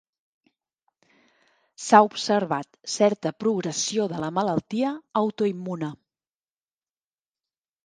S'ha 1.87 1.99
observat 2.07 2.79
certa 2.95 3.33
progressió 3.45 4.09
de 4.15 4.23
la 4.25 4.31
malaltia 4.41 4.97
autoimmune 5.25 5.93